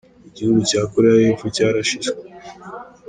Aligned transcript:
Igihugu 0.27 0.59
cya 0.69 0.81
Koreya 0.91 1.19
y’epfo 1.23 1.47
cyarashinzwe. 1.55 2.15